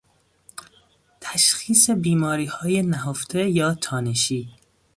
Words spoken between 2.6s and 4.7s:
نهفته یا تانشی